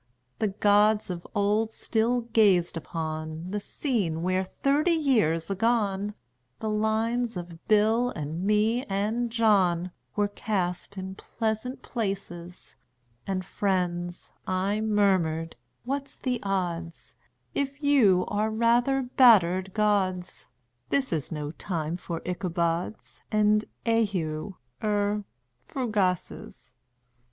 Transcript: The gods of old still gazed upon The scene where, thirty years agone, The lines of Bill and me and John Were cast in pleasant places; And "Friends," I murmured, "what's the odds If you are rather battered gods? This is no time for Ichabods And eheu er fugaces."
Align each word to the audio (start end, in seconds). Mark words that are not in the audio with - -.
The 0.39 0.47
gods 0.47 1.11
of 1.11 1.27
old 1.35 1.69
still 1.69 2.21
gazed 2.21 2.75
upon 2.75 3.51
The 3.51 3.59
scene 3.59 4.23
where, 4.23 4.43
thirty 4.43 4.93
years 4.95 5.51
agone, 5.51 6.15
The 6.59 6.71
lines 6.71 7.37
of 7.37 7.63
Bill 7.67 8.09
and 8.09 8.43
me 8.43 8.83
and 8.85 9.29
John 9.29 9.91
Were 10.15 10.27
cast 10.29 10.97
in 10.97 11.13
pleasant 11.13 11.83
places; 11.83 12.77
And 13.27 13.45
"Friends," 13.45 14.31
I 14.47 14.81
murmured, 14.81 15.55
"what's 15.83 16.17
the 16.17 16.39
odds 16.41 17.13
If 17.53 17.83
you 17.83 18.25
are 18.27 18.49
rather 18.49 19.03
battered 19.03 19.71
gods? 19.71 20.47
This 20.89 21.13
is 21.13 21.31
no 21.31 21.51
time 21.51 21.95
for 21.95 22.21
Ichabods 22.25 23.21
And 23.31 23.65
eheu 23.85 24.55
er 24.83 25.25
fugaces." 25.69 26.73